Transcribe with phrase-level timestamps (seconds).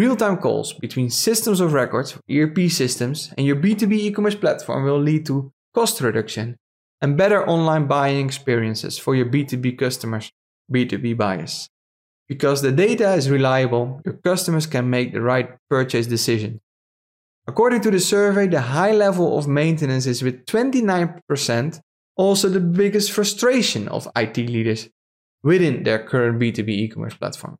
[0.00, 4.84] Real time calls between systems of record, ERP systems, and your B2B e commerce platform
[4.84, 6.56] will lead to cost reduction
[7.02, 10.32] and better online buying experiences for your B2B customers,
[10.72, 11.68] B2B buyers.
[12.30, 16.62] Because the data is reliable, your customers can make the right purchase decision.
[17.46, 21.80] According to the survey, the high level of maintenance is with 29%
[22.16, 24.88] also the biggest frustration of IT leaders
[25.42, 27.58] within their current B2B e commerce platform.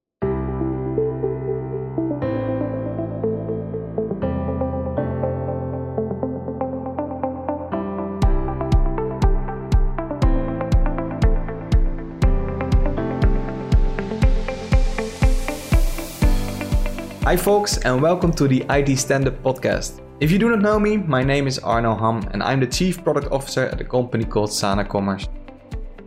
[17.30, 20.00] Hi, folks, and welcome to the IT Stand Up podcast.
[20.18, 23.04] If you do not know me, my name is Arno Ham, and I'm the Chief
[23.04, 25.28] Product Officer at a company called Sana Commerce.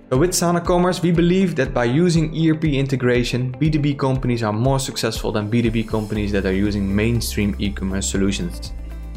[0.10, 4.82] So with Sana Commerce, we believe that by using ERP integration, B2B companies are more
[4.82, 8.74] successful than B2B companies that are using mainstream e commerce solutions.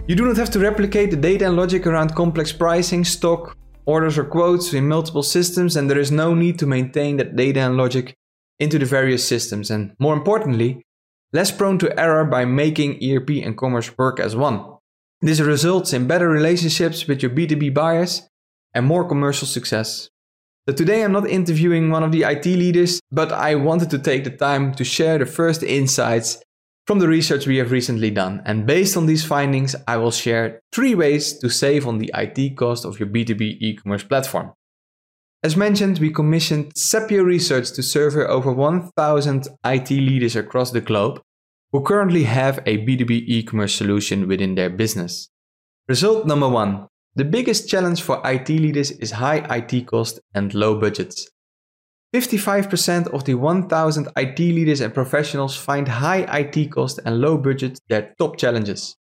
[0.07, 4.17] You do not have to replicate the data and logic around complex pricing, stock, orders,
[4.17, 7.77] or quotes in multiple systems, and there is no need to maintain that data and
[7.77, 8.15] logic
[8.61, 9.73] into the various systems.
[9.73, 10.85] And more importantly,
[11.33, 14.65] less prone to error by making ERP and commerce work as one.
[15.21, 18.29] This results in better relationships with your B2B buyers
[18.75, 20.11] and more commercial success.
[20.69, 24.25] So today I'm not interviewing one of the IT leaders, but I wanted to take
[24.25, 26.43] the time to share the first insights
[26.87, 28.43] from the research we have recently done.
[28.45, 32.57] And based on these findings, I will share three ways to save on the IT
[32.57, 34.53] cost of your B2B e-commerce platform.
[35.43, 41.21] As mentioned, we commissioned Sapio Research to survey over 1,000 IT leaders across the globe
[41.73, 45.29] who currently have a B2B e commerce solution within their business.
[45.89, 50.79] Result number one the biggest challenge for IT leaders is high IT cost and low
[50.79, 51.31] budgets.
[52.15, 57.81] 55% of the 1000 IT leaders and professionals find high IT cost and low budget
[57.89, 58.97] their top challenges.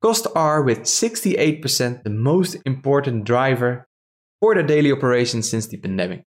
[0.00, 3.86] Costs are, with 68%, the most important driver
[4.42, 6.24] for their daily operations since the pandemic.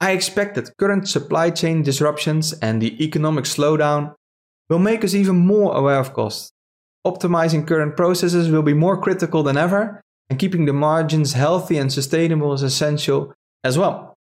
[0.00, 4.14] I expect that current supply chain disruptions and the economic slowdown
[4.70, 6.50] will make us even more aware of costs.
[7.06, 11.92] Optimizing current processes will be more critical than ever, and keeping the margins healthy and
[11.92, 14.14] sustainable is essential as well.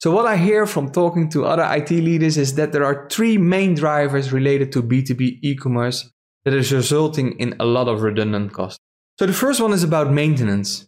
[0.00, 3.36] So, what I hear from talking to other IT leaders is that there are three
[3.36, 6.10] main drivers related to B2B e commerce
[6.44, 8.78] that is resulting in a lot of redundant costs.
[9.18, 10.86] So, the first one is about maintenance.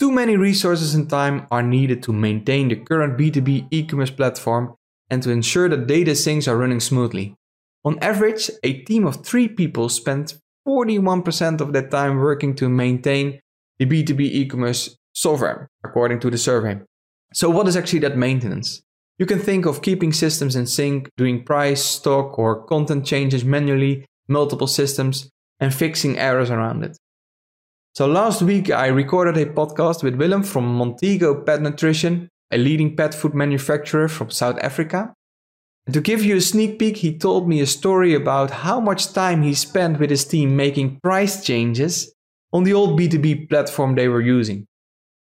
[0.00, 4.74] Too many resources and time are needed to maintain the current B2B e commerce platform
[5.08, 7.36] and to ensure that data syncs are running smoothly.
[7.84, 10.34] On average, a team of three people spend
[10.66, 13.40] 41% of their time working to maintain
[13.78, 16.80] the B2B e commerce software, according to the survey.
[17.32, 18.82] So, what is actually that maintenance?
[19.18, 24.06] You can think of keeping systems in sync, doing price, stock, or content changes manually,
[24.26, 25.30] multiple systems,
[25.60, 26.98] and fixing errors around it.
[27.96, 32.96] So last week I recorded a podcast with Willem from Montego Pet Nutrition, a leading
[32.96, 35.14] pet food manufacturer from South Africa.
[35.86, 39.12] And to give you a sneak peek, he told me a story about how much
[39.12, 42.12] time he spent with his team making price changes
[42.52, 44.66] on the old B2B platform they were using.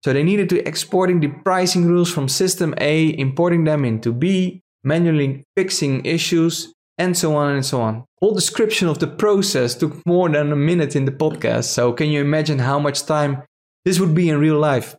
[0.04, 4.60] So they needed to exporting the pricing rules from system A, importing them into B,
[4.84, 8.07] manually fixing issues, and so on and so on.
[8.20, 12.10] Whole description of the process took more than a minute in the podcast, so can
[12.10, 13.44] you imagine how much time
[13.86, 14.96] this would be in real life?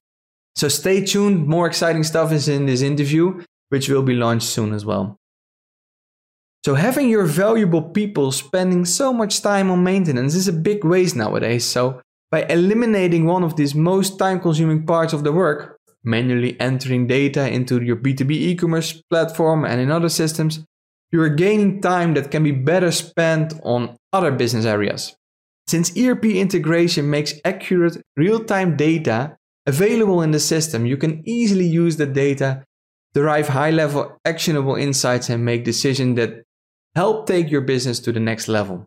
[0.54, 4.72] So stay tuned, more exciting stuff is in this interview, which will be launched soon
[4.72, 5.16] as well.
[6.64, 11.16] So having your valuable people spending so much time on maintenance is a big waste
[11.16, 11.64] nowadays.
[11.64, 12.00] So
[12.30, 17.48] by eliminating one of these most time consuming parts of the work, manually entering data
[17.48, 20.64] into your B2B e-commerce platform and in other systems,
[21.10, 25.16] you are gaining time that can be better spent on other business areas.
[25.66, 29.36] Since ERP integration makes accurate real time data
[29.66, 32.64] available in the system, you can easily use the data,
[33.14, 36.42] derive high level actionable insights, and make decisions that
[36.94, 38.86] help take your business to the next level.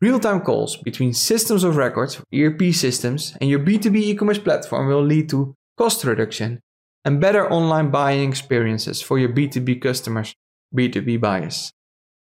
[0.00, 4.88] Real time calls between systems of records, ERP systems, and your B2B e commerce platform
[4.88, 6.60] will lead to cost reduction
[7.04, 10.34] and better online buying experiences for your B2B customers
[10.76, 11.72] B2B buyers.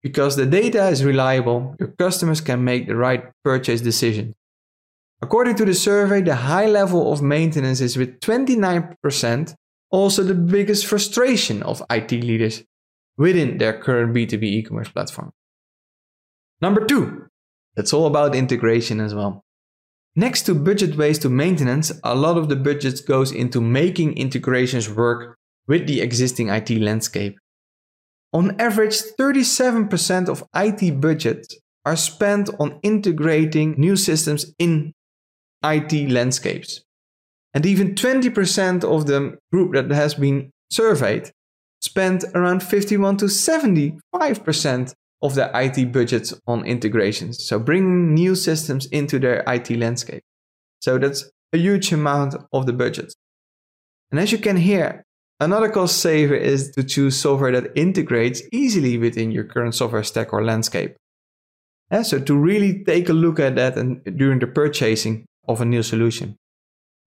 [0.01, 4.33] Because the data is reliable, your customers can make the right purchase decision.
[5.21, 9.55] According to the survey, the high level of maintenance is with 29%
[9.91, 12.63] also the biggest frustration of IT leaders
[13.17, 15.31] within their current B2B e commerce platform.
[16.61, 17.27] Number two,
[17.75, 19.43] it's all about integration as well.
[20.15, 24.89] Next to budget waste to maintenance, a lot of the budget goes into making integrations
[24.89, 27.37] work with the existing IT landscape.
[28.33, 34.93] On average, 37% of IT budgets are spent on integrating new systems in
[35.63, 36.81] IT landscapes.
[37.53, 41.31] And even 20% of the group that has been surveyed
[41.81, 47.45] spent around 51 to 75% of their IT budgets on integrations.
[47.45, 50.23] So bringing new systems into their IT landscape.
[50.81, 53.13] So that's a huge amount of the budget.
[54.09, 55.03] And as you can hear,
[55.41, 60.31] another cost saver is to choose software that integrates easily within your current software stack
[60.31, 60.95] or landscape.
[61.89, 65.65] And so to really take a look at that and during the purchasing of a
[65.65, 66.37] new solution.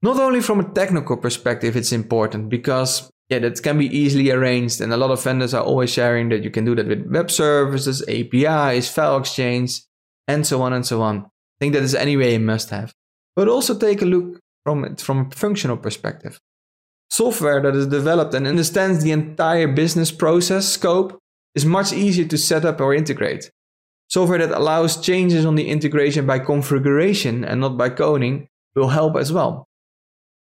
[0.02, 4.82] Not only from a technical perspective, it's important because yeah, that can be easily arranged,
[4.82, 7.31] and a lot of vendors are always sharing that you can do that with web
[7.31, 9.81] services, APIs, file exchange,
[10.28, 11.25] and so on and so on.
[11.25, 12.92] I think that is anyway a must have.
[13.34, 16.38] But also take a look from it from a functional perspective.
[17.10, 21.18] Software that is developed and understands the entire business process scope
[21.54, 23.50] is much easier to set up or integrate.
[24.08, 29.16] Software that allows changes on the integration by configuration and not by coding will help
[29.16, 29.66] as well.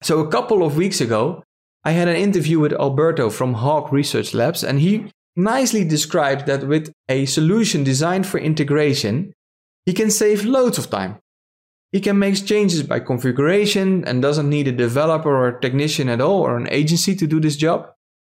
[0.03, 1.43] So a couple of weeks ago,
[1.83, 6.67] I had an interview with Alberto from Hawk Research Labs, and he nicely described that
[6.67, 9.33] with a solution designed for integration,
[9.85, 11.17] he can save loads of time.
[11.91, 16.21] He can make changes by configuration and doesn't need a developer or a technician at
[16.21, 17.91] all or an agency to do this job.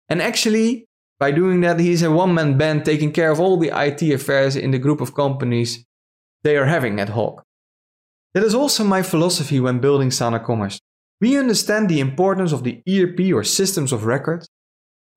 [0.09, 0.87] And actually,
[1.19, 4.57] by doing that, he's a one man band taking care of all the IT affairs
[4.57, 5.85] in the group of companies
[6.43, 7.43] they are having at Hawk.
[8.35, 10.79] That is also my philosophy when building Sana Commerce.
[11.21, 14.45] We understand the importance of the ERP or systems of record,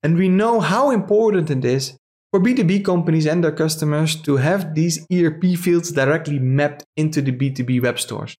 [0.02, 1.98] and we know how important it is
[2.30, 7.32] for B2B companies and their customers to have these ERP fields directly mapped into the
[7.32, 8.36] B2B web stores.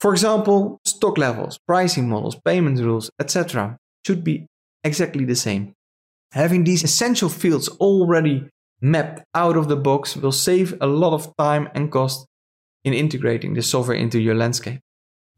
[0.00, 3.76] For example, stock levels, pricing models, payment rules, etc.
[4.06, 4.46] should be
[4.84, 5.72] exactly the same.
[6.32, 8.48] Having these essential fields already
[8.80, 12.26] mapped out of the box will save a lot of time and cost
[12.84, 14.80] in integrating the software into your landscape.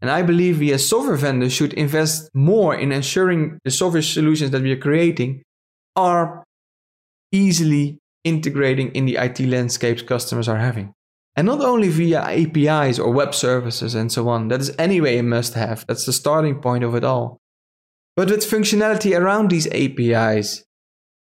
[0.02, 4.50] And I believe we as software vendors should invest more in ensuring the software solutions
[4.50, 5.42] that we are creating
[5.96, 6.44] are
[7.32, 10.94] easily integrating in the IT landscapes customers are having.
[11.36, 15.22] And not only via APIs or web services and so on, that is anyway a
[15.22, 15.86] must have.
[15.86, 17.38] That's the starting point of it all.
[18.16, 20.64] But with functionality around these APIs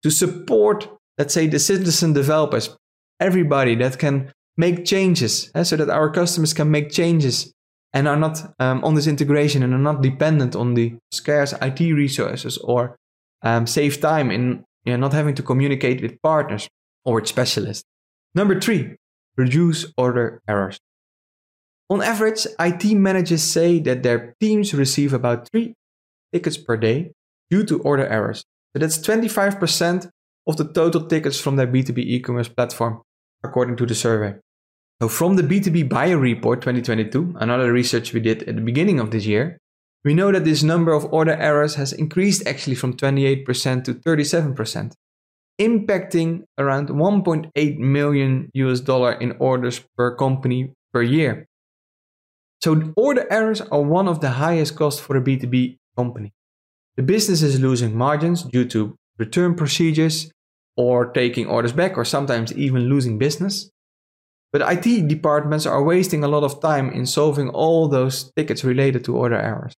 [0.02, 0.88] to support,
[1.18, 2.74] let's say, the citizen developers,
[3.20, 7.52] everybody that can make changes eh, so that our customers can make changes
[7.92, 11.80] and are not um, on this integration and are not dependent on the scarce IT
[11.80, 12.96] resources or
[13.42, 16.66] um, save time in you know, not having to communicate with partners
[17.04, 17.84] or with specialists.
[18.34, 18.96] Number three,
[19.36, 20.78] reduce order errors.
[21.90, 25.74] On average, IT managers say that their teams receive about three
[26.32, 27.12] tickets per day
[27.50, 28.44] due to order errors.
[28.72, 30.10] So that's 25%
[30.46, 33.02] of the total tickets from their B2B e commerce platform,
[33.44, 34.36] according to the survey.
[35.02, 39.10] So from the B2B Buyer Report 2022, another research we did at the beginning of
[39.10, 39.58] this year,
[40.04, 44.92] we know that this number of order errors has increased actually from 28% to 37%,
[45.60, 51.46] impacting around 1.8 million US dollar in orders per company per year.
[52.60, 56.32] So order errors are one of the highest costs for a B2B company.
[56.96, 60.30] The business is losing margins due to return procedures
[60.76, 63.70] or taking orders back or sometimes even losing business.
[64.52, 69.04] But IT departments are wasting a lot of time in solving all those tickets related
[69.04, 69.74] to order errors.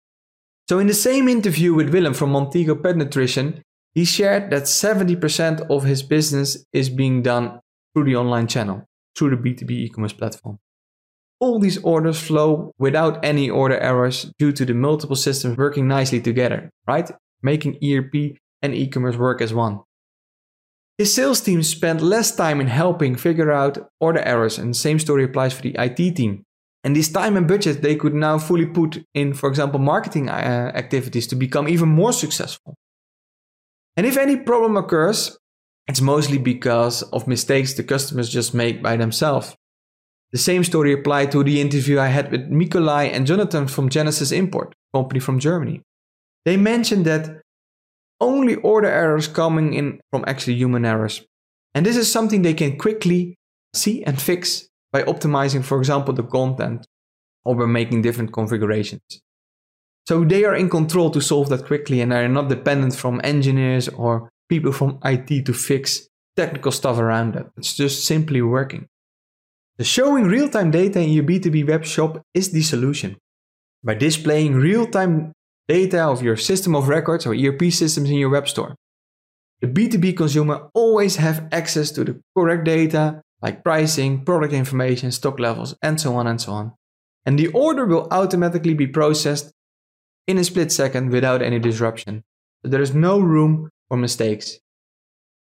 [0.71, 3.61] So, in the same interview with Willem from Montego Pet Nutrition,
[3.93, 7.59] he shared that 70% of his business is being done
[7.93, 8.85] through the online channel,
[9.19, 10.61] through the B2B e commerce platform.
[11.41, 16.21] All these orders flow without any order errors due to the multiple systems working nicely
[16.21, 17.11] together, right?
[17.43, 19.81] Making ERP and e commerce work as one.
[20.99, 25.01] His sales team spent less time in helping figure out order errors, and the same
[25.01, 26.45] story applies for the IT team.
[26.83, 30.73] And this time and budget they could now fully put in, for example, marketing uh,
[30.75, 32.75] activities to become even more successful.
[33.97, 35.37] And if any problem occurs,
[35.87, 39.55] it's mostly because of mistakes the customers just make by themselves.
[40.33, 44.31] The same story applied to the interview I had with Nikolai and Jonathan from Genesis
[44.31, 45.83] Import, company from Germany.
[46.45, 47.43] They mentioned that
[48.21, 51.23] only order errors coming in from actually human errors.
[51.75, 53.37] And this is something they can quickly
[53.75, 56.87] see and fix by optimizing, for example, the content
[57.45, 59.03] or by making different configurations.
[60.07, 63.89] So they are in control to solve that quickly and are not dependent from engineers
[63.89, 67.47] or people from IT to fix technical stuff around that.
[67.57, 68.87] It's just simply working.
[69.79, 73.17] The showing real-time data in your B2B web shop is the solution.
[73.83, 75.33] By displaying real-time
[75.69, 78.75] data of your system of records or ERP systems in your web store.
[79.61, 85.39] the B2B consumer always have access to the correct data like pricing, product information, stock
[85.39, 86.73] levels, and so on and so on.
[87.25, 89.53] And the order will automatically be processed
[90.27, 92.23] in a split second without any disruption.
[92.63, 94.59] So there is no room for mistakes.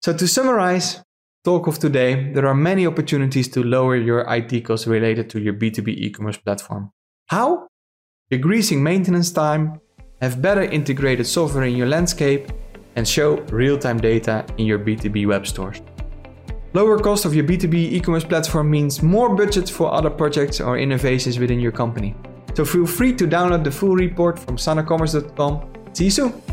[0.03, 1.03] So to summarize,
[1.45, 5.55] talk of today, there are many opportunities to lower your IT costs related to your
[5.55, 6.91] B2B e-commerce platform.
[7.27, 7.69] How?
[8.31, 9.81] Decreasing maintenance time,
[10.21, 12.51] have better integrated software in your landscape,
[12.97, 15.81] and show real-time data in your B2B web stores.
[16.75, 21.38] Lower cost of your B2B e-commerce platform means more budget for other projects or innovations
[21.38, 22.14] within your company.
[22.55, 25.69] So feel free to download the full report from sanacommerce.com.
[25.93, 26.51] See you soon!